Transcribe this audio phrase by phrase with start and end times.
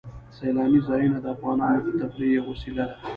[0.35, 2.95] سیلانی ځایونه د افغانانو د تفریح یوه وسیله ده.